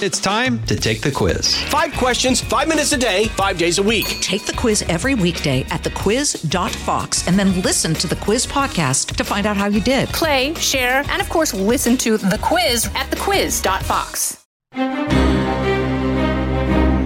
It's 0.00 0.20
time 0.20 0.62
to 0.66 0.76
take 0.76 1.00
the 1.00 1.10
quiz. 1.10 1.60
Five 1.64 1.92
questions, 1.94 2.40
five 2.40 2.68
minutes 2.68 2.92
a 2.92 2.96
day, 2.96 3.24
five 3.30 3.58
days 3.58 3.78
a 3.78 3.82
week. 3.82 4.06
Take 4.20 4.46
the 4.46 4.52
quiz 4.52 4.82
every 4.82 5.16
weekday 5.16 5.62
at 5.70 5.82
thequiz.fox 5.82 7.26
and 7.26 7.36
then 7.36 7.60
listen 7.62 7.94
to 7.94 8.06
the 8.06 8.14
quiz 8.14 8.46
podcast 8.46 9.16
to 9.16 9.24
find 9.24 9.44
out 9.44 9.56
how 9.56 9.66
you 9.66 9.80
did. 9.80 10.08
Play, 10.10 10.54
share, 10.54 11.02
and 11.08 11.20
of 11.20 11.28
course, 11.28 11.52
listen 11.52 11.96
to 11.96 12.16
the 12.16 12.38
quiz 12.40 12.86
at 12.94 13.10
thequiz.fox. 13.10 14.44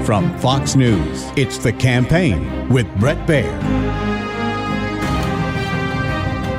From 0.04 0.38
Fox 0.40 0.76
News, 0.76 1.30
it's 1.34 1.56
The 1.56 1.72
Campaign 1.72 2.68
with 2.68 2.86
Bret 3.00 3.26
Baier. 3.26 3.58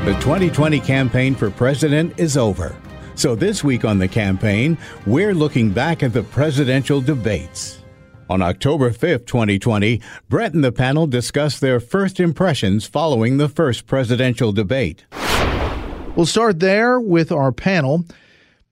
The 0.05 0.13
2020 0.13 0.79
campaign 0.79 1.35
for 1.35 1.51
president 1.51 2.19
is 2.19 2.37
over. 2.37 2.75
So 3.15 3.35
this 3.35 3.63
week 3.63 3.85
on 3.85 3.99
The 3.99 4.07
Campaign, 4.07 4.77
we're 5.05 5.35
looking 5.35 5.69
back 5.69 6.01
at 6.01 6.13
the 6.13 6.23
presidential 6.23 6.99
debates. 6.99 7.83
On 8.29 8.41
October 8.41 8.89
5th, 8.89 9.27
2020, 9.27 10.01
Bret 10.29 10.53
and 10.53 10.63
the 10.63 10.71
panel 10.71 11.05
discussed 11.05 11.61
their 11.61 11.79
first 11.79 12.19
impressions 12.19 12.85
following 12.85 13.37
the 13.37 13.49
first 13.49 13.85
presidential 13.85 14.51
debate. 14.51 15.05
We'll 16.15 16.25
start 16.25 16.59
there 16.59 16.99
with 16.99 17.31
our 17.31 17.51
panel 17.51 18.05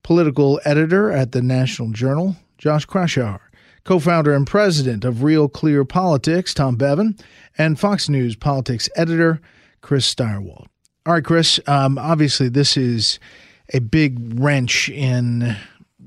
political 0.03 0.59
editor 0.65 1.11
at 1.11 1.31
the 1.31 1.41
National 1.41 1.91
Journal, 1.91 2.35
Josh 2.57 2.87
Kraushaar, 2.87 3.39
co 3.83 3.99
founder 3.99 4.33
and 4.33 4.47
president 4.47 5.05
of 5.05 5.21
Real 5.21 5.47
Clear 5.47 5.85
Politics, 5.85 6.53
Tom 6.53 6.75
Bevan, 6.75 7.15
and 7.57 7.79
Fox 7.79 8.09
News 8.09 8.35
politics 8.35 8.89
editor, 8.95 9.39
Chris 9.81 10.11
Stirewalt. 10.11 10.65
All 11.05 11.13
right, 11.13 11.23
Chris, 11.23 11.59
um, 11.67 11.97
obviously, 11.97 12.49
this 12.49 12.77
is 12.77 13.19
a 13.73 13.79
big 13.79 14.39
wrench 14.39 14.89
in 14.89 15.55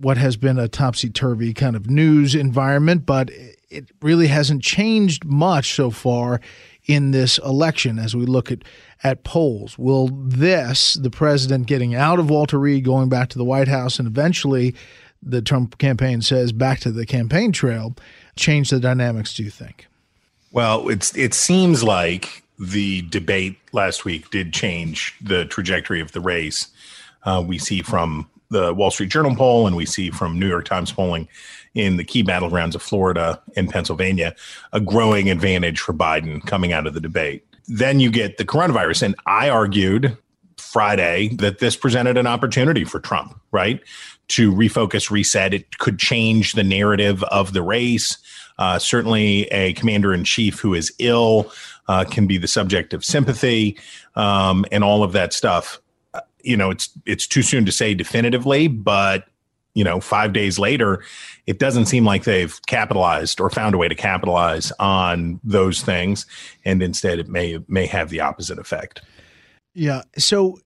what 0.00 0.16
has 0.16 0.36
been 0.36 0.58
a 0.58 0.68
topsy 0.68 1.08
turvy 1.08 1.54
kind 1.54 1.76
of 1.76 1.88
news 1.88 2.34
environment, 2.34 3.06
but 3.06 3.30
it 3.70 3.90
really 4.02 4.26
hasn't 4.26 4.62
changed 4.62 5.24
much 5.24 5.74
so 5.74 5.90
far 5.90 6.40
in 6.86 7.12
this 7.12 7.38
election 7.38 7.98
as 7.98 8.14
we 8.14 8.26
look 8.26 8.52
at, 8.52 8.62
at 9.02 9.24
polls. 9.24 9.78
Will 9.78 10.08
this, 10.08 10.94
the 10.94 11.10
president 11.10 11.66
getting 11.66 11.94
out 11.94 12.18
of 12.18 12.28
Walter 12.28 12.58
Reed, 12.58 12.84
going 12.84 13.08
back 13.08 13.30
to 13.30 13.38
the 13.38 13.44
White 13.44 13.68
House, 13.68 13.98
and 13.98 14.06
eventually 14.06 14.74
the 15.22 15.40
Trump 15.40 15.78
campaign 15.78 16.20
says 16.20 16.52
back 16.52 16.80
to 16.80 16.92
the 16.92 17.06
campaign 17.06 17.52
trail, 17.52 17.96
change 18.36 18.70
the 18.70 18.80
dynamics, 18.80 19.34
do 19.34 19.42
you 19.42 19.50
think? 19.50 19.86
Well, 20.52 20.88
it's 20.88 21.16
it 21.16 21.34
seems 21.34 21.82
like 21.82 22.44
the 22.58 23.02
debate 23.02 23.58
last 23.72 24.04
week 24.04 24.30
did 24.30 24.52
change 24.52 25.16
the 25.20 25.44
trajectory 25.46 26.00
of 26.00 26.12
the 26.12 26.20
race 26.20 26.68
uh, 27.24 27.42
we 27.46 27.58
see 27.58 27.82
from 27.82 28.28
the 28.50 28.72
Wall 28.72 28.90
Street 28.90 29.10
Journal 29.10 29.34
poll 29.34 29.66
and 29.66 29.76
we 29.76 29.86
see 29.86 30.10
from 30.10 30.38
New 30.38 30.48
York 30.48 30.64
Times 30.64 30.92
polling 30.92 31.28
in 31.74 31.96
the 31.96 32.04
key 32.04 32.22
battlegrounds 32.22 32.74
of 32.74 32.82
Florida 32.82 33.42
and 33.56 33.68
Pennsylvania, 33.68 34.34
a 34.72 34.80
growing 34.80 35.28
advantage 35.28 35.80
for 35.80 35.92
Biden 35.92 36.44
coming 36.46 36.72
out 36.72 36.86
of 36.86 36.94
the 36.94 37.00
debate. 37.00 37.44
Then 37.66 38.00
you 38.00 38.10
get 38.10 38.36
the 38.36 38.44
coronavirus. 38.44 39.02
And 39.02 39.14
I 39.26 39.48
argued 39.48 40.16
Friday 40.56 41.28
that 41.36 41.58
this 41.58 41.76
presented 41.76 42.16
an 42.16 42.26
opportunity 42.26 42.84
for 42.84 43.00
Trump, 43.00 43.38
right? 43.50 43.80
To 44.28 44.52
refocus, 44.52 45.10
reset. 45.10 45.52
It 45.52 45.78
could 45.78 45.98
change 45.98 46.52
the 46.52 46.62
narrative 46.62 47.22
of 47.24 47.52
the 47.52 47.62
race. 47.62 48.18
Uh, 48.58 48.78
certainly, 48.78 49.44
a 49.46 49.72
commander 49.72 50.14
in 50.14 50.22
chief 50.22 50.60
who 50.60 50.74
is 50.74 50.92
ill 51.00 51.52
uh, 51.88 52.04
can 52.04 52.26
be 52.26 52.38
the 52.38 52.46
subject 52.46 52.94
of 52.94 53.04
sympathy 53.04 53.76
um, 54.14 54.64
and 54.70 54.84
all 54.84 55.02
of 55.02 55.12
that 55.12 55.32
stuff 55.32 55.80
you 56.44 56.56
know, 56.56 56.70
it's 56.70 56.90
it's 57.06 57.26
too 57.26 57.42
soon 57.42 57.64
to 57.66 57.72
say 57.72 57.94
definitively, 57.94 58.68
but 58.68 59.24
you 59.74 59.82
know, 59.82 60.00
five 60.00 60.32
days 60.32 60.58
later, 60.58 61.02
it 61.46 61.58
doesn't 61.58 61.86
seem 61.86 62.04
like 62.04 62.24
they've 62.24 62.60
capitalized 62.66 63.40
or 63.40 63.50
found 63.50 63.74
a 63.74 63.78
way 63.78 63.88
to 63.88 63.94
capitalize 63.94 64.72
on 64.78 65.40
those 65.42 65.82
things, 65.82 66.26
and 66.64 66.82
instead, 66.82 67.18
it 67.18 67.28
may 67.28 67.58
may 67.68 67.86
have 67.86 68.10
the 68.10 68.20
opposite 68.20 68.58
effect. 68.58 69.02
Yeah. 69.74 70.02
So, 70.16 70.58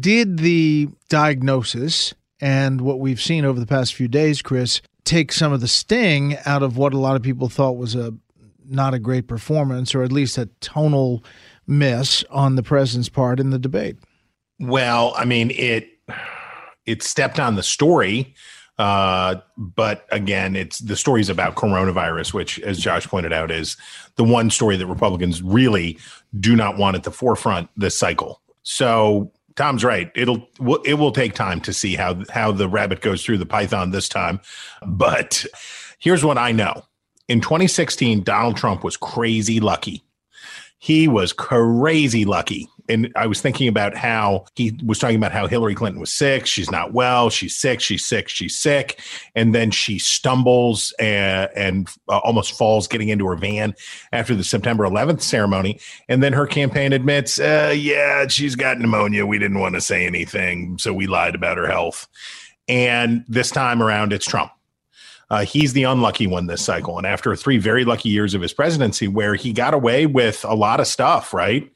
did 0.00 0.38
the 0.38 0.88
diagnosis 1.10 2.14
and 2.40 2.80
what 2.80 3.00
we've 3.00 3.20
seen 3.20 3.44
over 3.44 3.60
the 3.60 3.66
past 3.66 3.94
few 3.94 4.08
days, 4.08 4.40
Chris, 4.40 4.80
take 5.04 5.32
some 5.32 5.52
of 5.52 5.60
the 5.60 5.68
sting 5.68 6.36
out 6.46 6.62
of 6.62 6.76
what 6.76 6.94
a 6.94 6.98
lot 6.98 7.16
of 7.16 7.22
people 7.22 7.48
thought 7.48 7.76
was 7.76 7.94
a 7.94 8.14
not 8.70 8.94
a 8.94 8.98
great 8.98 9.26
performance, 9.26 9.94
or 9.94 10.02
at 10.02 10.12
least 10.12 10.38
a 10.38 10.46
tonal 10.60 11.24
miss 11.66 12.24
on 12.30 12.54
the 12.56 12.62
president's 12.62 13.08
part 13.08 13.40
in 13.40 13.50
the 13.50 13.58
debate? 13.58 13.96
Well, 14.58 15.12
I 15.16 15.24
mean, 15.24 15.50
it 15.52 15.90
it 16.86 17.02
stepped 17.02 17.38
on 17.38 17.56
the 17.56 17.62
story, 17.62 18.34
uh, 18.78 19.36
but 19.56 20.06
again, 20.10 20.56
it's 20.56 20.78
the 20.78 20.96
story's 20.96 21.28
about 21.28 21.56
coronavirus, 21.56 22.32
which, 22.32 22.58
as 22.60 22.78
Josh 22.78 23.06
pointed 23.06 23.32
out, 23.32 23.50
is 23.50 23.76
the 24.16 24.24
one 24.24 24.50
story 24.50 24.76
that 24.76 24.86
Republicans 24.86 25.42
really 25.42 25.98
do 26.38 26.56
not 26.56 26.76
want 26.78 26.96
at 26.96 27.02
the 27.02 27.10
forefront 27.10 27.68
this 27.76 27.96
cycle. 27.98 28.40
So 28.62 29.32
Tom's 29.56 29.84
right. 29.84 30.10
It'll 30.14 30.48
it 30.84 30.94
will 30.94 31.12
take 31.12 31.34
time 31.34 31.60
to 31.62 31.72
see 31.72 31.96
how 31.96 32.22
how 32.30 32.52
the 32.52 32.68
rabbit 32.68 33.00
goes 33.00 33.24
through 33.24 33.38
the 33.38 33.46
python 33.46 33.90
this 33.90 34.08
time. 34.08 34.40
But 34.86 35.44
here's 35.98 36.24
what 36.24 36.38
I 36.38 36.52
know. 36.52 36.84
In 37.26 37.40
2016, 37.40 38.22
Donald 38.22 38.56
Trump 38.56 38.84
was 38.84 38.96
crazy 38.96 39.60
lucky. 39.60 40.04
He 40.78 41.08
was 41.08 41.32
crazy 41.32 42.24
lucky 42.24 42.68
and 42.88 43.12
I 43.16 43.26
was 43.26 43.40
thinking 43.40 43.68
about 43.68 43.96
how 43.96 44.46
he 44.54 44.78
was 44.84 44.98
talking 44.98 45.16
about 45.16 45.32
how 45.32 45.46
Hillary 45.46 45.74
Clinton 45.74 46.00
was 46.00 46.12
sick. 46.12 46.46
She's 46.46 46.70
not 46.70 46.92
well. 46.92 47.28
She's 47.28 47.54
sick. 47.54 47.80
She's 47.80 48.04
sick. 48.04 48.28
She's 48.28 48.58
sick. 48.58 49.00
And 49.34 49.54
then 49.54 49.70
she 49.70 49.98
stumbles 49.98 50.94
and, 50.98 51.50
and 51.54 51.88
uh, 52.08 52.18
almost 52.18 52.56
falls 52.56 52.88
getting 52.88 53.08
into 53.08 53.26
her 53.26 53.36
van 53.36 53.74
after 54.12 54.34
the 54.34 54.44
September 54.44 54.84
11th 54.84 55.20
ceremony. 55.20 55.80
And 56.08 56.22
then 56.22 56.32
her 56.32 56.46
campaign 56.46 56.92
admits, 56.92 57.38
uh, 57.38 57.74
yeah, 57.76 58.26
she's 58.28 58.56
got 58.56 58.78
pneumonia. 58.78 59.26
We 59.26 59.38
didn't 59.38 59.58
want 59.58 59.74
to 59.74 59.80
say 59.80 60.06
anything. 60.06 60.78
So 60.78 60.92
we 60.92 61.06
lied 61.06 61.34
about 61.34 61.58
her 61.58 61.66
health. 61.66 62.08
And 62.68 63.24
this 63.28 63.50
time 63.50 63.82
around, 63.82 64.12
it's 64.12 64.26
Trump. 64.26 64.52
Uh, 65.30 65.44
he's 65.44 65.74
the 65.74 65.82
unlucky 65.82 66.26
one 66.26 66.46
this 66.46 66.64
cycle. 66.64 66.96
And 66.96 67.06
after 67.06 67.36
three 67.36 67.58
very 67.58 67.84
lucky 67.84 68.08
years 68.08 68.32
of 68.32 68.40
his 68.40 68.54
presidency, 68.54 69.08
where 69.08 69.34
he 69.34 69.52
got 69.52 69.74
away 69.74 70.06
with 70.06 70.42
a 70.44 70.54
lot 70.54 70.80
of 70.80 70.86
stuff, 70.86 71.34
right? 71.34 71.70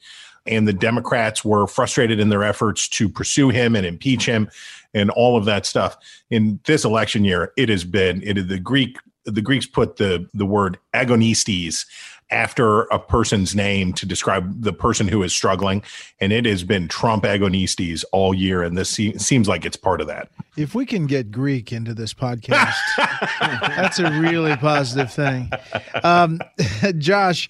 And 0.45 0.67
the 0.67 0.73
Democrats 0.73 1.43
were 1.45 1.67
frustrated 1.67 2.19
in 2.19 2.29
their 2.29 2.43
efforts 2.43 2.87
to 2.89 3.07
pursue 3.07 3.49
him 3.49 3.75
and 3.75 3.85
impeach 3.85 4.25
him 4.25 4.49
and 4.93 5.09
all 5.11 5.37
of 5.37 5.45
that 5.45 5.65
stuff. 5.65 5.97
In 6.29 6.59
this 6.65 6.85
election 6.85 7.23
year, 7.23 7.53
it 7.57 7.69
has 7.69 7.83
been 7.83 8.21
it 8.23 8.47
the 8.47 8.59
Greek 8.59 8.97
the 9.25 9.41
Greeks 9.41 9.65
put 9.65 9.97
the 9.97 10.27
the 10.33 10.45
word 10.45 10.77
agonistes 10.93 11.85
after 12.33 12.81
a 12.83 12.97
person's 12.97 13.55
name 13.55 13.93
to 13.93 14.05
describe 14.05 14.61
the 14.61 14.73
person 14.73 15.07
who 15.07 15.21
is 15.23 15.31
struggling. 15.31 15.83
And 16.19 16.33
it 16.33 16.45
has 16.45 16.63
been 16.63 16.87
Trump 16.87 17.23
agonistes 17.23 18.03
all 18.11 18.33
year. 18.33 18.63
And 18.63 18.75
this 18.77 18.89
se- 18.89 19.17
seems 19.17 19.47
like 19.47 19.65
it's 19.65 19.77
part 19.77 20.01
of 20.01 20.07
that. 20.07 20.29
If 20.57 20.73
we 20.73 20.85
can 20.85 21.05
get 21.05 21.31
Greek 21.31 21.71
into 21.71 21.93
this 21.93 22.13
podcast, 22.13 22.73
that's 23.39 23.99
a 23.99 24.19
really 24.19 24.55
positive 24.57 25.13
thing. 25.13 25.51
Um, 26.03 26.41
Josh, 26.97 27.49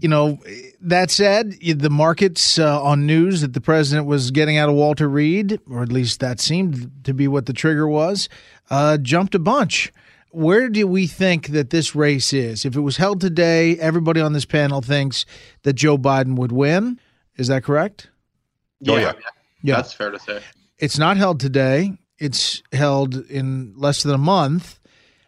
you 0.00 0.08
know, 0.08 0.38
that 0.80 1.10
said, 1.10 1.52
the 1.52 1.90
markets 1.90 2.58
uh, 2.58 2.82
on 2.82 3.06
news 3.06 3.40
that 3.40 3.52
the 3.52 3.60
president 3.60 4.06
was 4.06 4.30
getting 4.30 4.56
out 4.56 4.68
of 4.68 4.74
Walter 4.74 5.08
Reed, 5.08 5.60
or 5.68 5.82
at 5.82 5.90
least 5.90 6.20
that 6.20 6.40
seemed 6.40 6.90
to 7.04 7.12
be 7.12 7.26
what 7.26 7.46
the 7.46 7.52
trigger 7.52 7.88
was, 7.88 8.28
uh, 8.70 8.96
jumped 8.98 9.34
a 9.34 9.38
bunch. 9.38 9.92
Where 10.30 10.68
do 10.68 10.86
we 10.86 11.06
think 11.06 11.48
that 11.48 11.70
this 11.70 11.94
race 11.94 12.32
is? 12.32 12.64
If 12.64 12.76
it 12.76 12.80
was 12.80 12.98
held 12.98 13.20
today, 13.20 13.78
everybody 13.78 14.20
on 14.20 14.34
this 14.34 14.44
panel 14.44 14.82
thinks 14.82 15.24
that 15.62 15.72
Joe 15.72 15.98
Biden 15.98 16.36
would 16.36 16.52
win. 16.52 17.00
Is 17.36 17.48
that 17.48 17.64
correct? 17.64 18.08
Yeah, 18.80 18.94
oh, 18.94 18.96
yeah. 18.98 19.12
yeah. 19.62 19.76
That's 19.76 19.92
fair 19.92 20.10
to 20.10 20.18
say. 20.18 20.40
It's 20.78 20.98
not 20.98 21.16
held 21.16 21.40
today. 21.40 21.92
It's 22.18 22.62
held 22.72 23.14
in 23.28 23.74
less 23.76 24.02
than 24.02 24.14
a 24.14 24.18
month. 24.18 24.78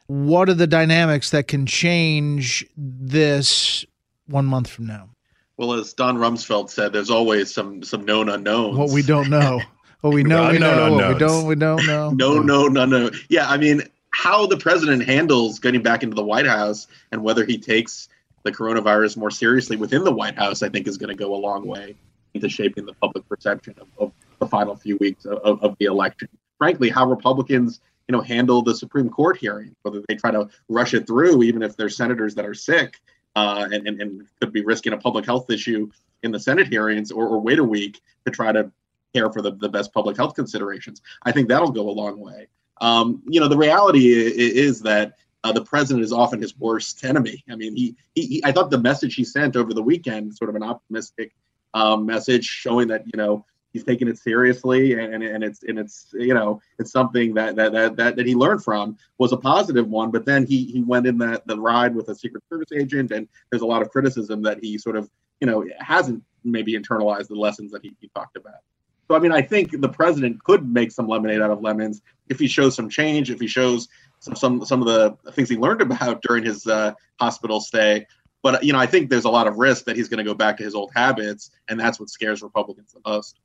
What 0.07 0.49
are 0.49 0.55
the 0.55 0.67
dynamics 0.67 1.31
that 1.31 1.49
can 1.49 1.67
change 1.67 2.67
this 2.77 3.85
one 4.31 4.47
month 4.47 4.69
from 4.69 4.87
now? 4.87 5.09
Well, 5.57 5.75
as 5.75 5.93
Don 5.93 6.17
Rumsfeld 6.17 6.71
said, 6.71 6.93
there's 6.93 7.11
always 7.11 7.53
some 7.53 7.83
some 7.83 8.05
known 8.05 8.29
unknowns. 8.29 8.79
What 8.79 8.91
we 8.91 9.03
don't 9.03 9.29
know. 9.29 9.61
What 10.01 10.15
we 10.15 10.23
know, 10.25 10.51
we 10.51 10.59
know. 10.59 10.93
What 10.93 11.13
we 11.13 11.19
don't, 11.19 11.47
we 11.47 11.55
don't 11.55 11.87
know. 11.87 12.11
no, 12.15 12.39
no, 12.39 12.67
no, 12.69 12.87
no. 12.87 13.11
Yeah, 13.29 13.49
I 13.49 13.59
mean, 13.59 13.83
how 14.11 14.47
the 14.47 14.57
president 14.57 15.05
handles 15.05 15.59
getting 15.59 15.83
back 15.83 16.03
into 16.03 16.15
the 16.15 16.25
White 16.25 16.47
House 16.47 16.87
and 17.13 17.23
whether 17.23 17.45
he 17.45 17.59
takes 17.59 18.09
the 18.43 18.53
coronavirus 18.53 19.17
more 19.17 19.31
seriously 19.31 19.77
within 19.77 20.05
the 20.05 20.13
White 20.13 20.37
House, 20.37 20.63
I 20.63 20.71
think, 20.71 20.87
is 20.89 20.97
going 20.97 21.11
to 21.11 21.15
go 21.15 21.35
a 21.35 21.37
long 21.37 21.67
way 21.67 21.95
into 22.33 22.49
shaping 22.49 22.87
the 22.87 22.95
public 22.95 23.29
perception 23.29 23.75
of, 23.81 23.89
of 23.99 24.13
the 24.39 24.47
final 24.47 24.77
few 24.77 24.97
weeks 24.97 25.27
of, 25.27 25.63
of 25.63 25.77
the 25.79 25.85
election. 25.87 26.29
Frankly, 26.59 26.89
how 26.89 27.07
Republicans 27.07 27.81
you 28.09 28.17
know 28.17 28.23
handle 28.23 28.63
the 28.63 28.75
Supreme 28.75 29.09
Court 29.09 29.37
hearing, 29.37 29.75
whether 29.83 30.03
they 30.09 30.15
try 30.15 30.31
to 30.31 30.49
rush 30.69 30.95
it 30.95 31.07
through, 31.07 31.43
even 31.43 31.63
if 31.63 31.77
there's 31.77 31.97
senators 31.97 32.35
that 32.35 32.47
are 32.47 32.55
sick, 32.55 32.99
uh, 33.37 33.69
and, 33.71 33.87
and, 33.87 34.01
and, 34.01 34.27
could 34.41 34.53
be 34.53 34.63
risking 34.63 34.93
a 34.93 34.97
public 34.97 35.25
health 35.25 35.51
issue 35.51 35.91
in 36.23 36.33
the 36.33 36.41
Senate 36.41 36.69
hearings 36.69 37.11
or, 37.13 37.27
or 37.27 37.41
wait 37.41 37.59
a 37.59 37.65
week 37.65 38.01
to 38.25 38.31
try 38.31 38.53
to 38.53 38.71
care 39.15 39.31
for 39.31 39.43
the, 39.43 39.53
the 39.53 39.69
best 39.69 39.93
public 39.93 40.17
health 40.17 40.35
considerations. 40.35 41.03
I 41.23 41.33
think 41.33 41.49
that'll 41.49 41.73
go 41.73 41.89
a 41.89 41.93
long 41.93 42.19
way. 42.19 42.49
Um, 42.81 43.23
you 43.27 43.41
know, 43.41 43.49
the 43.49 43.57
reality 43.57 44.09
is 44.09 44.81
that 44.83 45.15
uh, 45.45 45.53
the 45.53 45.65
president 45.65 46.05
is 46.05 46.13
often 46.13 46.41
his 46.41 46.59
worst 46.59 47.03
enemy. 47.05 47.45
I 47.51 47.57
mean, 47.57 47.75
he, 47.77 47.97
he, 48.15 48.27
he, 48.27 48.45
I 48.45 48.53
thought 48.53 48.71
the 48.71 48.79
message 48.79 49.15
he 49.15 49.25
sent 49.25 49.57
over 49.57 49.73
the 49.73 49.83
weekend, 49.83 50.35
sort 50.35 50.51
of 50.51 50.57
an 50.57 50.63
optimistic 50.63 51.33
um, 51.75 52.05
message, 52.05 52.45
showing 52.45 52.89
that 52.89 53.05
you 53.07 53.17
know 53.17 53.45
he's 53.73 53.85
taking 53.85 54.09
it 54.09 54.19
seriously 54.19 54.95
and, 54.95 55.23
and 55.23 55.45
it's 55.45 55.63
and 55.65 55.79
it's 55.79 56.09
you 56.13 56.35
know 56.35 56.61
it's 56.79 56.91
something 56.91 57.35
that 57.35 57.57
that, 57.57 57.73
that 57.73 57.97
that 57.97 58.17
that 58.17 58.27
he 58.27 58.35
learned 58.35 58.63
from 58.63 58.97
was 59.19 59.33
a 59.33 59.37
positive 59.37 59.89
one 59.89 60.11
but 60.11 60.25
then 60.25 60.47
he 60.47 60.65
he 60.65 60.83
went 60.83 61.07
in 61.07 61.19
that 61.19 61.47
the 61.47 61.59
ride 61.59 61.95
with 61.95 62.09
a 62.09 62.15
secret 62.15 62.43
service 62.49 62.73
agent 62.73 63.11
and 63.11 63.29
there's 63.51 63.63
a 63.63 63.67
lot 63.67 63.83
of 63.83 63.91
criticism 63.91 64.43
that 64.43 64.59
he 64.63 64.79
sort 64.79 64.97
of 64.97 65.09
you 65.41 65.47
know 65.47 65.65
hasn't 65.79 66.23
maybe 66.45 66.75
internalized 66.75 67.29
the 67.29 67.35
lessons 67.35 67.71
that 67.71 67.83
he, 67.83 67.95
he 68.01 68.09
talked 68.09 68.37
about. 68.37 68.61
So 69.09 69.17
i 69.17 69.19
mean 69.19 69.33
i 69.33 69.43
think 69.43 69.81
the 69.81 69.89
president 69.89 70.43
could 70.45 70.69
make 70.69 70.93
some 70.93 71.09
lemonade 71.09 71.41
out 71.41 71.51
of 71.51 71.63
lemons 71.63 72.03
if 72.29 72.39
he 72.39 72.47
shows 72.47 72.75
some 72.75 72.89
change 72.89 73.31
if 73.31 73.41
he 73.41 73.47
shows 73.47 73.89
some 74.21 74.37
some 74.37 74.65
some 74.65 74.81
of 74.81 74.87
the 74.87 75.33
things 75.33 75.49
he 75.49 75.57
learned 75.57 75.81
about 75.89 76.23
during 76.23 76.45
his 76.45 76.67
uh, 76.67 76.93
hospital 77.19 77.61
stay. 77.61 78.07
But 78.43 78.65
you 78.65 78.73
know 78.73 78.79
i 78.79 78.87
think 78.87 79.11
there's 79.11 79.27
a 79.27 79.31
lot 79.31 79.47
of 79.47 79.59
risk 79.59 79.85
that 79.85 79.97
he's 79.97 80.09
going 80.09 80.19
to 80.19 80.25
go 80.25 80.35
back 80.35 80.57
to 80.59 80.65
his 80.65 80.75
old 80.75 80.91
habits 80.95 81.51
and 81.69 81.79
that's 81.79 82.01
what 82.01 82.09
scares 82.09 82.41
republicans 82.41 82.93
the 82.93 83.01
most 83.05 83.39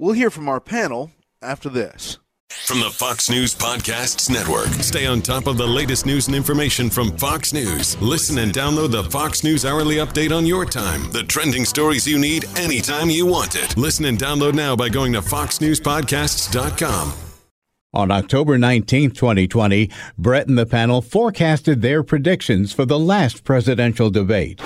We'll 0.00 0.12
hear 0.12 0.30
from 0.30 0.48
our 0.48 0.60
panel 0.60 1.10
after 1.42 1.68
this. 1.68 2.18
From 2.66 2.78
the 2.78 2.88
Fox 2.88 3.28
News 3.28 3.52
Podcasts 3.52 4.30
Network. 4.30 4.68
Stay 4.80 5.06
on 5.06 5.20
top 5.20 5.48
of 5.48 5.58
the 5.58 5.66
latest 5.66 6.06
news 6.06 6.28
and 6.28 6.36
information 6.36 6.88
from 6.88 7.16
Fox 7.18 7.52
News. 7.52 8.00
Listen 8.00 8.38
and 8.38 8.52
download 8.52 8.92
the 8.92 9.02
Fox 9.10 9.42
News 9.42 9.64
Hourly 9.64 9.96
Update 9.96 10.34
on 10.34 10.46
your 10.46 10.64
time. 10.64 11.10
The 11.10 11.24
trending 11.24 11.64
stories 11.64 12.06
you 12.06 12.16
need 12.16 12.44
anytime 12.56 13.10
you 13.10 13.26
want 13.26 13.56
it. 13.56 13.76
Listen 13.76 14.04
and 14.04 14.16
download 14.16 14.54
now 14.54 14.76
by 14.76 14.88
going 14.88 15.12
to 15.14 15.20
foxnewspodcasts.com. 15.20 17.12
On 17.92 18.10
October 18.12 18.56
19, 18.56 19.10
2020, 19.10 19.90
Bret 20.16 20.46
and 20.46 20.56
the 20.56 20.66
panel 20.66 21.02
forecasted 21.02 21.82
their 21.82 22.04
predictions 22.04 22.72
for 22.72 22.84
the 22.84 23.00
last 23.00 23.42
presidential 23.42 24.10
debate. 24.10 24.60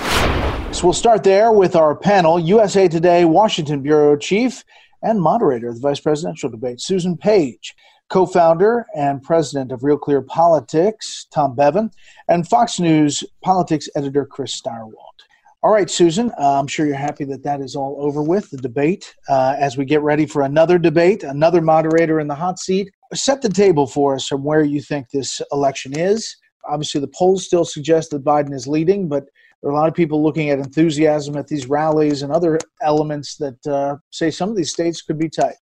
So 0.71 0.85
we'll 0.85 0.93
start 0.93 1.23
there 1.23 1.51
with 1.51 1.75
our 1.75 1.95
panel 1.95 2.39
USA 2.39 2.87
Today 2.87 3.25
Washington 3.25 3.81
Bureau 3.81 4.15
Chief 4.15 4.63
and 5.03 5.21
moderator 5.21 5.69
of 5.69 5.75
the 5.75 5.81
vice 5.81 5.99
presidential 5.99 6.49
debate, 6.49 6.81
Susan 6.81 7.15
Page, 7.15 7.75
co 8.09 8.25
founder 8.25 8.85
and 8.95 9.21
president 9.21 9.71
of 9.71 9.83
Real 9.83 9.97
Clear 9.97 10.21
Politics, 10.21 11.27
Tom 11.31 11.55
Bevan, 11.55 11.91
and 12.27 12.47
Fox 12.47 12.79
News 12.79 13.23
politics 13.43 13.87
editor, 13.95 14.25
Chris 14.25 14.59
Stirewalt. 14.59 15.13
All 15.63 15.71
right, 15.71 15.89
Susan, 15.89 16.29
uh, 16.37 16.59
I'm 16.59 16.67
sure 16.67 16.85
you're 16.85 16.95
happy 16.95 17.23
that 17.23 17.43
that 17.43 17.61
is 17.61 17.73
all 17.73 17.95
over 17.97 18.21
with, 18.21 18.49
the 18.49 18.57
debate. 18.57 19.15
Uh, 19.29 19.55
as 19.57 19.77
we 19.77 19.85
get 19.85 20.01
ready 20.01 20.25
for 20.25 20.41
another 20.41 20.77
debate, 20.77 21.23
another 21.23 21.61
moderator 21.61 22.19
in 22.19 22.27
the 22.27 22.35
hot 22.35 22.59
seat, 22.59 22.91
set 23.13 23.41
the 23.41 23.47
table 23.47 23.87
for 23.87 24.15
us 24.15 24.27
from 24.27 24.43
where 24.43 24.63
you 24.63 24.81
think 24.81 25.09
this 25.09 25.41
election 25.53 25.97
is. 25.97 26.35
Obviously, 26.67 27.01
the 27.01 27.07
polls 27.07 27.45
still 27.45 27.65
suggest 27.65 28.11
that 28.11 28.23
Biden 28.23 28.53
is 28.53 28.67
leading, 28.67 29.07
but 29.07 29.25
there 29.61 29.71
are 29.71 29.73
a 29.73 29.77
lot 29.77 29.87
of 29.87 29.93
people 29.93 30.21
looking 30.21 30.49
at 30.49 30.59
enthusiasm 30.59 31.37
at 31.37 31.47
these 31.47 31.67
rallies 31.67 32.21
and 32.21 32.31
other 32.31 32.59
elements 32.81 33.37
that 33.37 33.67
uh, 33.67 33.95
say 34.11 34.29
some 34.29 34.49
of 34.49 34.55
these 34.55 34.71
states 34.71 35.01
could 35.01 35.17
be 35.17 35.29
tight. 35.29 35.55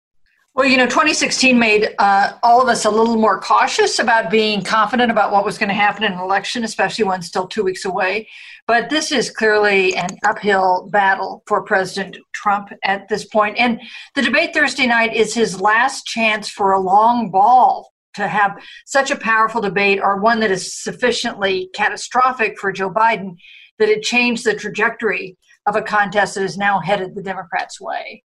Well, 0.54 0.66
you 0.66 0.76
know, 0.76 0.86
2016 0.86 1.58
made 1.58 1.96
uh, 1.98 2.34
all 2.44 2.62
of 2.62 2.68
us 2.68 2.84
a 2.84 2.90
little 2.90 3.16
more 3.16 3.40
cautious 3.40 4.00
about 4.00 4.30
being 4.30 4.62
confident 4.62 5.10
about 5.10 5.32
what 5.32 5.46
was 5.46 5.58
going 5.58 5.70
to 5.70 5.76
happen 5.76 6.04
in 6.04 6.12
an 6.12 6.20
election, 6.20 6.66
especially 6.66 7.06
when 7.06 7.22
still 7.22 7.48
two 7.48 7.64
weeks 7.64 7.86
away. 7.86 8.28
But 8.68 8.90
this 8.90 9.14
is 9.14 9.30
clearly 9.30 9.96
an 9.96 10.10
uphill 10.26 10.90
battle 10.92 11.44
for 11.48 11.64
President 11.64 12.18
Trump 12.34 12.70
at 12.84 13.08
this 13.08 13.24
point. 13.24 13.58
And 13.58 13.80
the 14.14 14.22
debate 14.22 14.54
Thursday 14.54 14.88
night 14.88 15.16
is 15.16 15.34
his 15.34 15.62
last 15.62 16.06
chance 16.06 16.50
for 16.50 16.74
a 16.74 16.82
long 16.82 17.32
ball 17.32 17.91
to 18.16 18.28
have 18.28 18.62
such 18.86 19.12
a 19.12 19.16
powerful 19.16 19.62
debate 19.62 20.00
or 20.02 20.20
one 20.20 20.40
that 20.40 20.52
is 20.52 20.74
sufficiently 20.76 21.70
catastrophic 21.74 22.60
for 22.60 22.72
Joe 22.72 22.90
Biden 22.90 23.36
that 23.80 23.90
it 23.90 24.04
changed 24.04 24.46
the 24.46 24.54
trajectory 24.54 25.38
of 25.66 25.76
a 25.76 25.82
contest 25.82 26.36
that 26.36 26.44
is 26.44 26.58
now 26.58 26.80
headed 26.80 27.16
the 27.16 27.24
Democrats' 27.24 27.80
way. 27.80 28.24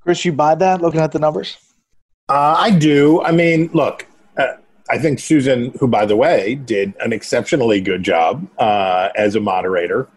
Chris, 0.00 0.24
you 0.24 0.32
buy 0.32 0.54
that 0.54 0.80
looking 0.80 1.00
at 1.00 1.12
the 1.12 1.18
numbers? 1.18 1.56
Uh, 2.28 2.54
I 2.58 2.70
do. 2.70 3.22
I 3.22 3.32
mean, 3.32 3.70
look, 3.72 4.06
uh, 4.36 4.54
I 4.88 4.98
think 4.98 5.18
Susan, 5.18 5.72
who, 5.78 5.88
by 5.88 6.06
the 6.06 6.16
way, 6.16 6.54
did 6.54 6.94
an 7.00 7.12
exceptionally 7.12 7.80
good 7.80 8.02
job 8.02 8.48
uh, 8.58 9.10
as 9.16 9.34
a 9.34 9.40
moderator, 9.40 10.08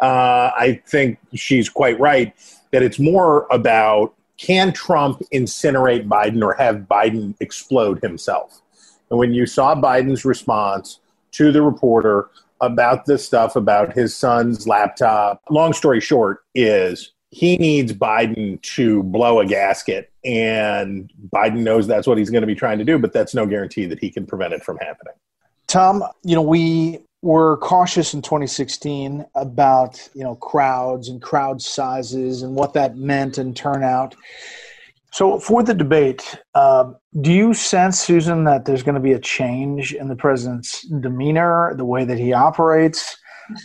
uh, 0.00 0.50
I 0.56 0.82
think 0.86 1.18
she's 1.34 1.68
quite 1.68 1.98
right 1.98 2.34
that 2.72 2.82
it's 2.82 2.98
more 2.98 3.46
about 3.50 4.14
can 4.42 4.72
Trump 4.72 5.22
incinerate 5.32 6.08
Biden 6.08 6.42
or 6.42 6.52
have 6.54 6.88
Biden 6.90 7.34
explode 7.40 8.02
himself? 8.02 8.60
And 9.08 9.18
when 9.18 9.32
you 9.32 9.46
saw 9.46 9.74
Biden's 9.74 10.24
response 10.24 10.98
to 11.32 11.52
the 11.52 11.62
reporter 11.62 12.28
about 12.60 13.06
this 13.06 13.24
stuff 13.24 13.56
about 13.56 13.92
his 13.92 14.14
son's 14.14 14.66
laptop. 14.66 15.42
Long 15.50 15.72
story 15.72 16.00
short 16.00 16.44
is 16.54 17.12
he 17.30 17.56
needs 17.56 17.92
Biden 17.92 18.60
to 18.62 19.02
blow 19.02 19.40
a 19.40 19.46
gasket 19.46 20.12
and 20.24 21.12
Biden 21.34 21.58
knows 21.58 21.86
that's 21.86 22.06
what 22.06 22.18
he's 22.18 22.30
going 22.30 22.42
to 22.42 22.46
be 22.46 22.54
trying 22.54 22.78
to 22.78 22.84
do, 22.84 22.98
but 22.98 23.12
that's 23.12 23.34
no 23.34 23.46
guarantee 23.46 23.86
that 23.86 23.98
he 23.98 24.10
can 24.10 24.26
prevent 24.26 24.52
it 24.52 24.62
from 24.62 24.78
happening. 24.78 25.14
Tom, 25.66 26.04
you 26.22 26.36
know, 26.36 26.42
we 26.42 27.00
were 27.22 27.56
cautious 27.58 28.14
in 28.14 28.20
2016 28.20 29.24
about, 29.36 30.08
you 30.12 30.24
know, 30.24 30.34
crowds 30.34 31.08
and 31.08 31.22
crowd 31.22 31.62
sizes 31.62 32.42
and 32.42 32.54
what 32.54 32.74
that 32.74 32.96
meant 32.96 33.38
and 33.38 33.56
turnout. 33.56 34.14
So, 35.12 35.38
for 35.38 35.62
the 35.62 35.74
debate, 35.74 36.36
um, 36.54 36.96
do 37.20 37.32
you 37.32 37.54
sense, 37.54 38.00
Susan, 38.00 38.44
that 38.44 38.64
there's 38.64 38.82
going 38.82 38.94
to 38.94 39.00
be 39.00 39.12
a 39.12 39.20
change 39.20 39.92
in 39.92 40.08
the 40.08 40.16
president's 40.16 40.82
demeanor, 40.88 41.74
the 41.76 41.84
way 41.84 42.04
that 42.04 42.18
he 42.18 42.32
operates? 42.32 43.16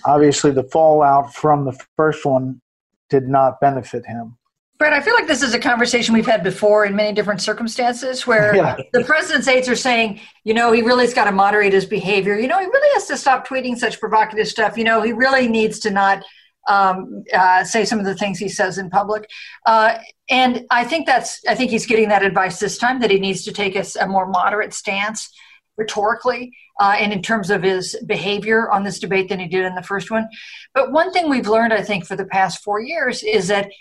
Obviously, 0.06 0.51
the 0.51 0.63
fallout 0.63 1.33
from 1.33 1.65
the 1.65 1.77
first 1.95 2.25
one 2.25 2.62
did 3.09 3.27
not 3.27 3.59
benefit 3.62 4.06
him. 4.06 4.36
Bret, 4.77 4.94
I 4.94 5.01
feel 5.01 5.15
like 5.15 5.27
this 5.27 5.41
is 5.41 5.56
a 5.56 5.59
conversation 5.59 6.13
we've 6.13 6.27
had 6.27 6.44
before 6.44 6.85
in 6.85 6.95
many 6.95 7.12
different 7.12 7.41
circumstances 7.41 8.27
where 8.27 8.56
yeah. 8.56 8.77
the 8.94 9.03
president's 9.03 9.47
aides 9.47 9.68
are 9.68 9.75
saying, 9.75 10.19
you 10.44 10.53
know, 10.53 10.71
he 10.71 10.83
really's 10.83 11.15
got 11.15 11.25
to 11.25 11.31
moderate 11.31 11.74
his 11.74 11.85
behavior. 11.85 12.38
You 12.38 12.47
know, 12.47 12.59
he 12.59 12.65
really 12.65 12.94
has 12.94 13.07
to 13.07 13.18
stop 13.18 13.47
tweeting 13.47 13.75
such 13.75 14.00
provocative 14.00 14.47
stuff. 14.47 14.77
You 14.77 14.83
know, 14.83 15.01
he 15.01 15.13
really 15.13 15.47
needs 15.47 15.79
to 15.79 15.89
not 15.89 16.24
um, 16.68 17.24
uh, 17.33 17.63
say 17.63 17.85
some 17.85 17.97
of 17.97 18.06
the 18.06 18.13
things 18.13 18.38
he 18.38 18.50
says 18.50 18.77
in 18.77 18.89
public. 18.91 19.27
Uh, 19.65 19.97
and 20.29 20.65
I 20.69 20.83
think 20.83 21.07
that's 21.07 21.41
I 21.47 21.56
think 21.56 21.71
he's 21.71 21.88
getting 21.88 22.09
that 22.09 22.23
advice 22.23 22.59
this 22.59 22.77
time 22.77 23.00
that 23.00 23.09
he 23.09 23.19
needs 23.19 23.44
to 23.45 23.51
take 23.51 23.75
a, 23.75 23.85
a 24.00 24.07
more 24.07 24.27
moderate 24.27 24.73
stance 24.73 25.33
rhetorically 25.77 26.51
uh, 26.80 26.95
and 27.00 27.13
in 27.13 27.21
terms 27.21 27.50
of 27.50 27.63
his 27.63 27.95
behavior 28.06 28.69
on 28.69 28.83
this 28.83 29.00
debate 29.00 29.30
than 29.30 29.39
he 29.39 29.47
did 29.47 29.63
in 29.63 29.75
the 29.75 29.83
first 29.83 30.11
one. 30.11 30.28
But 30.73 30.92
one 30.92 31.11
thing 31.11 31.30
we've 31.30 31.47
learned, 31.47 31.73
I 31.73 31.83
think, 31.83 32.06
for 32.06 32.16
the 32.16 32.25
past 32.25 32.63
four 32.63 32.81
years 32.81 33.23
is 33.23 33.47
that 33.47 33.71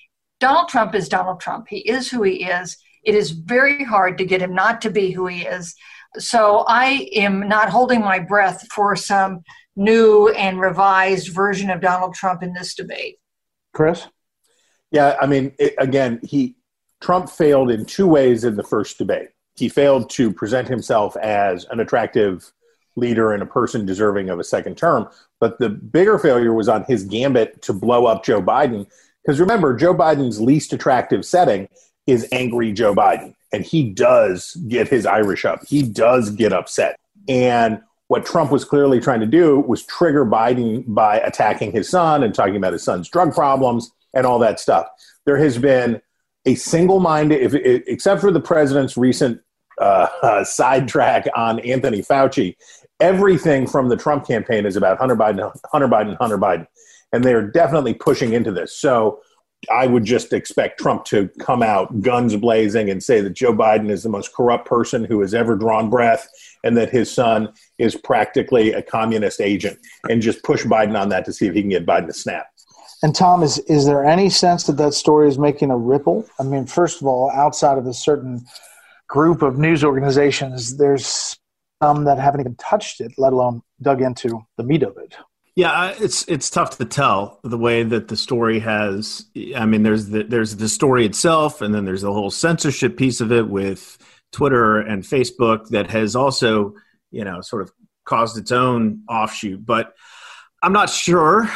Donald 0.40 0.69
Trump 0.69 0.95
is 0.95 1.09
Donald 1.09 1.40
Trump. 1.40 1.66
He 1.69 1.78
is 1.78 2.11
who 2.11 2.23
he 2.23 2.45
is. 2.45 2.76
It 3.05 3.14
is 3.14 3.31
very 3.31 3.85
hard 3.85 4.19
to 4.19 4.25
get 4.25 4.43
him 4.43 4.55
not 4.55 4.81
to 4.83 4.90
be 4.90 5.11
who 5.11 5.26
he 5.26 5.43
is. 5.43 5.75
So 6.19 6.64
I 6.69 7.09
am 7.14 7.49
not 7.49 7.71
holding 7.71 8.00
my 8.00 8.19
breath 8.19 8.66
for 8.73 8.97
some 8.97 9.43
new 9.76 10.28
and 10.28 10.61
revised 10.61 11.33
version 11.35 11.71
of 11.71 11.81
Donald 11.81 12.14
Trump 12.14 12.43
in 12.43 12.52
this 12.52 12.75
debate. 12.75 13.16
Chris? 13.73 14.07
Yeah, 14.90 15.16
I 15.21 15.26
mean, 15.26 15.52
it, 15.59 15.75
again, 15.78 16.21
he 16.23 16.57
Trump 17.00 17.28
failed 17.28 17.71
in 17.71 17.85
two 17.85 18.07
ways 18.07 18.45
in 18.45 18.57
the 18.57 18.62
first 18.62 18.99
debate. 18.99 19.28
He 19.57 19.69
failed 19.69 20.11
to 20.11 20.33
present 20.33 20.69
himself 20.69 21.16
as 21.16 21.66
an 21.71 21.81
attractive 21.81 22.50
leader 22.97 23.33
and 23.33 23.43
a 23.43 23.47
person 23.47 23.85
deserving 23.85 24.31
of 24.31 24.40
a 24.40 24.45
second 24.45 24.76
term. 24.76 25.09
But 25.38 25.59
the 25.59 25.69
bigger 25.69 26.19
failure 26.19 26.55
was 26.55 26.69
on 26.69 26.85
his 26.85 27.05
gambit 27.05 27.61
to 27.62 27.73
blow 27.73 28.07
up 28.07 28.25
Joe 28.25 28.43
Biden. 28.43 28.87
Because 29.26 29.40
remember, 29.40 29.75
Joe 29.75 29.92
Biden's 29.92 30.40
least 30.40 30.73
attractive 30.73 31.25
setting 31.25 31.68
is 32.06 32.28
angry 32.30 32.73
Joe 32.73 32.95
Biden. 32.95 33.35
And 33.52 33.64
he 33.64 33.90
does 33.90 34.54
get 34.68 34.87
his 34.87 35.04
Irish 35.04 35.45
up. 35.45 35.66
He 35.66 35.83
does 35.83 36.30
get 36.30 36.52
upset. 36.52 37.00
And 37.28 37.80
what 38.06 38.25
Trump 38.25 38.52
was 38.52 38.64
clearly 38.64 39.00
trying 39.00 39.18
to 39.21 39.26
do 39.26 39.59
was 39.59 39.85
trigger 39.85 40.25
Biden 40.25 40.85
by 40.87 41.18
attacking 41.18 41.73
his 41.73 41.88
son 41.88 42.23
and 42.23 42.33
talking 42.33 42.54
about 42.54 42.73
his 42.73 42.85
son's 42.85 43.09
drug 43.09 43.35
problems 43.35 43.90
and 44.14 44.26
all 44.26 44.38
that 44.38 44.61
stuff. 44.61 44.87
There 45.25 45.38
has 45.38 45.59
been 45.59 46.00
a 46.45 46.54
single 46.54 47.00
minded, 47.00 47.54
except 47.88 48.21
for 48.21 48.30
the 48.30 48.40
president's 48.40 48.97
recent 48.97 49.40
uh, 49.80 50.06
uh, 50.23 50.45
sidetrack 50.45 51.26
on 51.35 51.59
Anthony 51.61 52.00
Fauci, 52.00 52.54
everything 53.00 53.66
from 53.66 53.88
the 53.88 53.97
Trump 53.97 54.26
campaign 54.26 54.66
is 54.66 54.76
about 54.76 54.99
Hunter 54.99 55.16
Biden, 55.16 55.52
Hunter 55.73 55.88
Biden, 55.88 56.16
Hunter 56.18 56.38
Biden. 56.38 56.66
And 57.12 57.25
they 57.25 57.34
are 57.34 57.46
definitely 57.46 57.94
pushing 57.94 58.32
into 58.32 58.50
this. 58.52 58.78
So 58.78 59.20
I 59.70 59.86
would 59.86 60.04
just 60.04 60.32
expect 60.32 60.78
Trump 60.78 61.04
to 61.06 61.28
come 61.40 61.62
out 61.62 62.00
guns 62.00 62.36
blazing 62.36 62.90
and 62.90 63.02
say 63.02 63.20
that 63.20 63.30
Joe 63.30 63.52
Biden 63.52 63.90
is 63.90 64.02
the 64.02 64.08
most 64.08 64.34
corrupt 64.34 64.66
person 64.66 65.04
who 65.04 65.20
has 65.20 65.34
ever 65.34 65.56
drawn 65.56 65.90
breath 65.90 66.28
and 66.62 66.76
that 66.76 66.90
his 66.90 67.12
son 67.12 67.52
is 67.78 67.96
practically 67.96 68.72
a 68.72 68.82
communist 68.82 69.40
agent 69.40 69.78
and 70.08 70.22
just 70.22 70.42
push 70.44 70.64
Biden 70.64 70.98
on 71.00 71.08
that 71.08 71.25
to 71.25 71.32
see 71.32 71.46
if 71.46 71.54
he 71.54 71.62
can 71.62 71.70
get 71.70 71.86
Biden 71.86 72.06
to 72.06 72.12
snap. 72.12 72.46
And 73.02 73.14
Tom, 73.14 73.42
is 73.42 73.58
is 73.60 73.86
there 73.86 74.04
any 74.04 74.30
sense 74.30 74.64
that 74.64 74.78
that 74.78 74.94
story 74.94 75.28
is 75.28 75.38
making 75.38 75.70
a 75.70 75.76
ripple? 75.76 76.26
I 76.40 76.44
mean, 76.44 76.66
first 76.66 77.00
of 77.00 77.06
all, 77.06 77.30
outside 77.30 77.76
of 77.76 77.86
a 77.86 77.92
certain 77.92 78.44
group 79.08 79.42
of 79.42 79.58
news 79.58 79.84
organizations, 79.84 80.76
there's 80.76 81.38
some 81.82 82.04
that 82.04 82.18
haven't 82.18 82.40
even 82.40 82.56
touched 82.56 83.00
it, 83.00 83.12
let 83.18 83.32
alone 83.32 83.62
dug 83.82 84.00
into 84.00 84.40
the 84.56 84.64
meat 84.64 84.82
of 84.82 84.96
it. 84.96 85.14
Yeah, 85.56 85.94
it's 85.98 86.28
it's 86.28 86.50
tough 86.50 86.76
to 86.76 86.84
tell 86.84 87.40
the 87.42 87.56
way 87.56 87.82
that 87.82 88.08
the 88.08 88.16
story 88.16 88.58
has. 88.58 89.25
I 89.56 89.64
mean, 89.64 89.82
there's 89.82 90.08
the 90.08 90.22
there's 90.22 90.56
the 90.56 90.68
story 90.68 91.06
itself, 91.06 91.62
and 91.62 91.75
then 91.75 91.86
there's 91.86 92.02
the 92.02 92.12
whole 92.12 92.30
censorship 92.30 92.98
piece 92.98 93.22
of 93.22 93.32
it 93.32 93.48
with 93.48 93.96
Twitter 94.32 94.78
and 94.78 95.02
Facebook 95.02 95.68
that 95.68 95.90
has 95.90 96.14
also, 96.14 96.75
you 97.10 97.25
know, 97.25 97.40
sort 97.40 97.62
of 97.62 97.72
caused 98.04 98.36
its 98.36 98.52
own 98.52 99.02
offshoot. 99.08 99.64
But 99.64 99.94
I'm 100.62 100.75
not 100.75 100.90
sure 100.90 101.50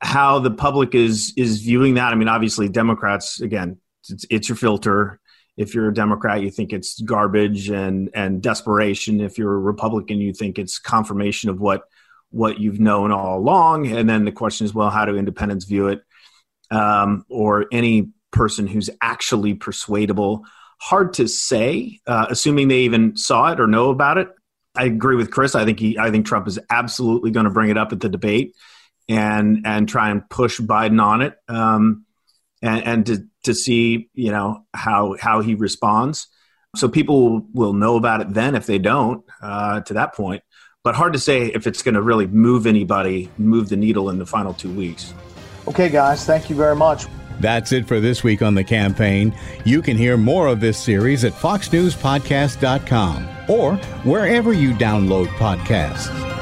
how 0.00 0.38
the 0.38 0.50
public 0.50 0.94
is 0.94 1.34
is 1.36 1.60
viewing 1.60 1.94
that. 1.94 2.10
I 2.10 2.14
mean, 2.14 2.28
obviously, 2.28 2.70
Democrats 2.70 3.38
again, 3.42 3.76
it's, 4.08 4.24
it's 4.30 4.48
your 4.48 4.56
filter. 4.56 5.20
If 5.58 5.74
you're 5.74 5.90
a 5.90 5.94
Democrat, 5.94 6.40
you 6.40 6.50
think 6.50 6.72
it's 6.72 7.02
garbage 7.02 7.68
and 7.68 8.08
and 8.14 8.42
desperation. 8.42 9.20
If 9.20 9.36
you're 9.36 9.52
a 9.52 9.58
Republican, 9.58 10.20
you 10.20 10.32
think 10.32 10.58
it's 10.58 10.78
confirmation 10.78 11.50
of 11.50 11.60
what 11.60 11.82
what 12.32 12.58
you've 12.58 12.80
known 12.80 13.12
all 13.12 13.38
along. 13.38 13.86
And 13.86 14.08
then 14.08 14.24
the 14.24 14.32
question 14.32 14.64
is, 14.64 14.74
well, 14.74 14.90
how 14.90 15.04
do 15.04 15.16
independents 15.16 15.66
view 15.66 15.88
it? 15.88 16.02
Um, 16.70 17.24
or 17.28 17.66
any 17.70 18.10
person 18.32 18.66
who's 18.66 18.90
actually 19.00 19.54
persuadable. 19.54 20.44
Hard 20.80 21.14
to 21.14 21.28
say, 21.28 22.00
uh, 22.06 22.26
assuming 22.30 22.68
they 22.68 22.80
even 22.80 23.16
saw 23.16 23.52
it 23.52 23.60
or 23.60 23.66
know 23.66 23.90
about 23.90 24.18
it. 24.18 24.28
I 24.74 24.86
agree 24.86 25.16
with 25.16 25.30
Chris. 25.30 25.54
I 25.54 25.64
think 25.64 25.78
he, 25.78 25.98
I 25.98 26.10
think 26.10 26.26
Trump 26.26 26.48
is 26.48 26.58
absolutely 26.70 27.30
going 27.30 27.44
to 27.44 27.50
bring 27.50 27.70
it 27.70 27.76
up 27.76 27.92
at 27.92 28.00
the 28.00 28.08
debate 28.08 28.56
and 29.08 29.66
and 29.66 29.86
try 29.88 30.10
and 30.10 30.28
push 30.28 30.60
Biden 30.60 31.00
on 31.02 31.20
it, 31.20 31.36
um, 31.46 32.06
and, 32.62 32.86
and 32.86 33.06
to 33.06 33.26
to 33.44 33.54
see 33.54 34.08
you 34.14 34.30
know 34.30 34.64
how 34.72 35.14
how 35.20 35.42
he 35.42 35.54
responds. 35.54 36.26
So 36.74 36.88
people 36.88 37.46
will 37.52 37.74
know 37.74 37.96
about 37.96 38.22
it 38.22 38.32
then 38.32 38.54
if 38.54 38.64
they 38.64 38.78
don't 38.78 39.24
uh, 39.42 39.82
to 39.82 39.94
that 39.94 40.14
point 40.14 40.42
but 40.82 40.94
hard 40.96 41.12
to 41.12 41.18
say 41.18 41.46
if 41.46 41.66
it's 41.66 41.82
going 41.82 41.94
to 41.94 42.02
really 42.02 42.26
move 42.26 42.66
anybody, 42.66 43.30
move 43.38 43.68
the 43.68 43.76
needle 43.76 44.10
in 44.10 44.18
the 44.18 44.26
final 44.26 44.52
two 44.52 44.72
weeks. 44.72 45.14
Okay, 45.68 45.88
guys, 45.88 46.24
thank 46.24 46.50
you 46.50 46.56
very 46.56 46.74
much. 46.74 47.06
That's 47.40 47.72
it 47.72 47.86
for 47.86 48.00
this 48.00 48.24
week 48.24 48.42
on 48.42 48.54
the 48.54 48.64
campaign. 48.64 49.34
You 49.64 49.80
can 49.82 49.96
hear 49.96 50.16
more 50.16 50.48
of 50.48 50.60
this 50.60 50.78
series 50.78 51.24
at 51.24 51.32
foxnewspodcast.com 51.32 53.28
or 53.48 53.76
wherever 54.04 54.52
you 54.52 54.72
download 54.72 55.26
podcasts. 55.38 56.41